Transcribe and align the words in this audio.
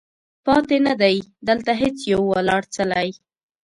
پاتې 0.45 0.77
نه 0.87 0.93
دی، 1.01 1.15
دلته 1.47 1.71
هیڅ 1.81 1.97
یو 2.11 2.21
ولاړ 2.31 2.61
څلی 2.75 3.09